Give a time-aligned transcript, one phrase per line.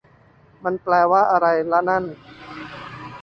[0.63, 2.03] มันแปลว่าอะไรละนั่น